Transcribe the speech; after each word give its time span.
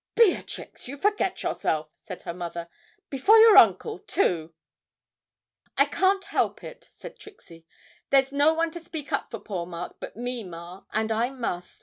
'Beatrix, 0.15 0.87
you 0.87 0.97
forget 0.97 1.43
yourself,' 1.43 1.91
said 1.93 2.23
her 2.23 2.33
mother; 2.33 2.67
'before 3.11 3.37
your 3.37 3.55
uncle, 3.55 3.99
too.' 3.99 4.51
'I 5.77 5.85
can't 5.85 6.23
help 6.23 6.63
it,' 6.63 6.87
said 6.89 7.19
Trixie; 7.19 7.67
'there's 8.09 8.31
no 8.31 8.51
one 8.51 8.71
to 8.71 8.79
speak 8.79 9.13
up 9.13 9.29
for 9.29 9.39
poor 9.39 9.67
Mark 9.67 9.97
but 9.99 10.17
me, 10.17 10.43
ma, 10.43 10.85
and 10.91 11.11
I 11.11 11.29
must. 11.29 11.79